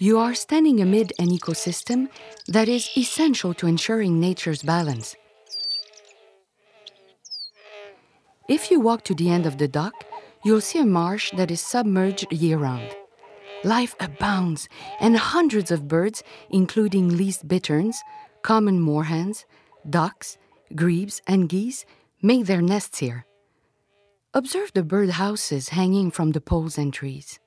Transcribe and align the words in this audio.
You 0.00 0.18
are 0.18 0.34
standing 0.34 0.80
amid 0.80 1.12
an 1.20 1.28
ecosystem 1.28 2.08
that 2.48 2.68
is 2.68 2.90
essential 2.96 3.54
to 3.54 3.68
ensuring 3.68 4.18
nature's 4.18 4.60
balance. 4.60 5.14
If 8.48 8.72
you 8.72 8.80
walk 8.80 9.04
to 9.04 9.14
the 9.14 9.30
end 9.30 9.46
of 9.46 9.58
the 9.58 9.68
dock, 9.68 9.94
you'll 10.44 10.60
see 10.60 10.80
a 10.80 10.84
marsh 10.84 11.30
that 11.36 11.52
is 11.52 11.60
submerged 11.60 12.32
year 12.32 12.58
round. 12.58 12.90
Life 13.62 13.94
abounds, 14.00 14.68
and 14.98 15.16
hundreds 15.16 15.70
of 15.70 15.86
birds, 15.86 16.24
including 16.50 17.16
least 17.16 17.46
bitterns, 17.46 18.02
common 18.42 18.80
moorhens, 18.80 19.44
ducks, 19.88 20.38
grebes, 20.74 21.22
and 21.28 21.48
geese, 21.48 21.86
make 22.20 22.46
their 22.46 22.60
nests 22.60 22.98
here. 22.98 23.26
Observe 24.34 24.72
the 24.74 24.82
bird 24.82 25.10
houses 25.10 25.68
hanging 25.68 26.10
from 26.10 26.32
the 26.32 26.40
poles 26.40 26.76
and 26.78 26.92
trees. 26.92 27.38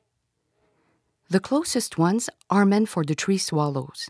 The 1.29 1.41
closest 1.41 1.97
ones 1.97 2.29
are 2.49 2.65
meant 2.65 2.87
for 2.87 3.03
the 3.03 3.15
tree 3.15 3.37
swallows. 3.37 4.09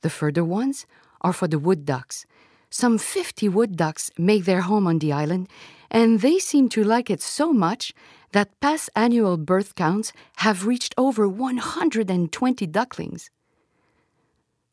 The 0.00 0.08
further 0.08 0.44
ones 0.44 0.86
are 1.20 1.32
for 1.32 1.46
the 1.46 1.58
wood 1.58 1.84
ducks. 1.84 2.24
Some 2.70 2.96
50 2.96 3.48
wood 3.50 3.76
ducks 3.76 4.10
make 4.16 4.44
their 4.44 4.62
home 4.62 4.86
on 4.86 4.98
the 4.98 5.12
island, 5.12 5.48
and 5.90 6.20
they 6.20 6.38
seem 6.38 6.68
to 6.70 6.82
like 6.82 7.10
it 7.10 7.20
so 7.20 7.52
much 7.52 7.92
that 8.32 8.58
past 8.60 8.88
annual 8.96 9.36
birth 9.36 9.74
counts 9.74 10.12
have 10.36 10.66
reached 10.66 10.94
over 10.96 11.28
120 11.28 12.66
ducklings. 12.66 13.30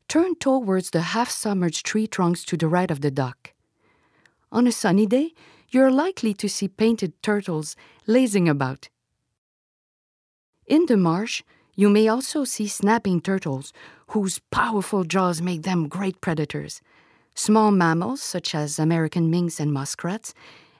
Turn 0.07 0.35
towards 0.35 0.91
the 0.91 1.01
half 1.01 1.29
submerged 1.29 1.85
tree 1.85 2.07
trunks 2.07 2.45
to 2.45 2.57
the 2.57 2.67
right 2.67 2.91
of 2.91 3.01
the 3.01 3.11
dock. 3.11 3.53
On 4.51 4.65
a 4.65 4.71
sunny 4.71 5.05
day, 5.05 5.33
you're 5.69 5.91
likely 5.91 6.33
to 6.35 6.47
see 6.47 6.67
painted 6.67 7.21
turtles 7.21 7.75
lazing 8.07 8.47
about. 8.47 8.89
In 10.65 10.85
the 10.85 10.97
marsh, 10.97 11.43
you 11.75 11.89
may 11.89 12.07
also 12.07 12.43
see 12.43 12.67
snapping 12.67 13.21
turtles, 13.21 13.73
whose 14.07 14.39
powerful 14.51 15.03
jaws 15.03 15.41
make 15.41 15.63
them 15.63 15.87
great 15.87 16.21
predators, 16.21 16.81
small 17.35 17.71
mammals 17.71 18.21
such 18.21 18.53
as 18.53 18.77
American 18.77 19.29
minks 19.29 19.59
and 19.59 19.73
muskrats, 19.73 20.33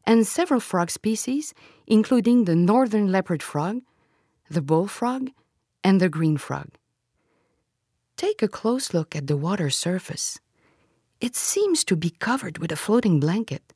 and 0.06 0.28
several 0.28 0.60
frog 0.60 0.92
species, 0.92 1.54
including 1.88 2.46
the 2.46 2.56
northern 2.56 3.12
leopard 3.12 3.42
frog, 3.42 3.82
the 4.50 4.62
bullfrog, 4.62 5.30
and 5.84 6.00
the 6.00 6.10
green 6.10 6.38
frog. 6.38 6.68
Take 8.16 8.42
a 8.42 8.48
close 8.48 8.94
look 8.94 9.16
at 9.16 9.28
the 9.28 9.38
water 9.38 9.70
surface. 9.70 10.40
It 11.20 11.36
seems 11.36 11.84
to 11.86 11.96
be 11.96 12.10
covered 12.12 12.58
with 12.60 12.72
a 12.72 12.76
floating 12.76 13.20
blanket. 13.20 13.74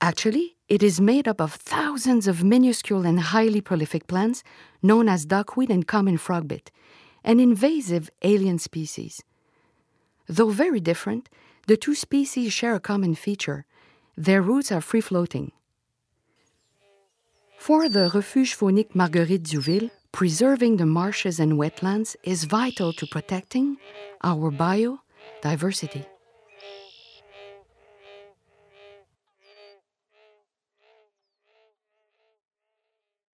Actually, 0.00 0.55
it 0.68 0.82
is 0.82 1.00
made 1.00 1.28
up 1.28 1.40
of 1.40 1.52
thousands 1.54 2.26
of 2.26 2.42
minuscule 2.42 3.06
and 3.06 3.20
highly 3.20 3.60
prolific 3.60 4.06
plants 4.06 4.42
known 4.82 5.08
as 5.08 5.24
duckweed 5.24 5.70
and 5.70 5.86
common 5.86 6.18
frogbit, 6.18 6.70
an 7.22 7.38
invasive 7.38 8.10
alien 8.22 8.58
species. 8.58 9.22
Though 10.28 10.50
very 10.50 10.80
different, 10.80 11.28
the 11.66 11.76
two 11.76 11.94
species 11.94 12.52
share 12.52 12.74
a 12.74 12.80
common 12.80 13.14
feature 13.14 13.64
their 14.16 14.42
roots 14.42 14.72
are 14.72 14.80
free 14.80 15.02
floating. 15.02 15.52
For 17.58 17.88
the 17.88 18.10
Refuge 18.14 18.56
Faunique 18.56 18.94
Marguerite 18.94 19.42
D'Youville, 19.42 19.90
preserving 20.10 20.78
the 20.78 20.86
marshes 20.86 21.38
and 21.38 21.54
wetlands 21.54 22.16
is 22.22 22.44
vital 22.44 22.92
to 22.94 23.06
protecting 23.06 23.76
our 24.22 24.50
biodiversity. 24.50 26.06